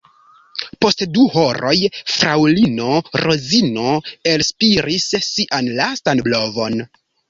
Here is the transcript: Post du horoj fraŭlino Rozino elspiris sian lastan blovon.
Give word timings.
Post 0.85 1.03
du 1.17 1.25
horoj 1.35 1.75
fraŭlino 2.15 2.89
Rozino 3.27 3.95
elspiris 4.35 5.11
sian 5.33 5.75
lastan 5.81 6.29
blovon. 6.31 6.85